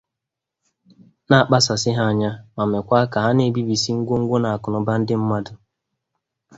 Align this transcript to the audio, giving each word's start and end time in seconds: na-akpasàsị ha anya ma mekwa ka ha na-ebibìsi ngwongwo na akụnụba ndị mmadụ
na-akpasàsị 1.29 1.89
ha 1.97 2.03
anya 2.11 2.31
ma 2.55 2.63
mekwa 2.71 2.99
ka 3.11 3.17
ha 3.23 3.29
na-ebibìsi 3.35 3.91
ngwongwo 3.99 4.35
na 4.39 4.49
akụnụba 4.55 4.93
ndị 4.99 5.15
mmadụ 5.21 5.53